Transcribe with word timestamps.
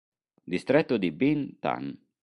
Distretto 0.43 0.97
di 0.97 1.11
Binh 1.11 1.59
Tan 1.59 1.95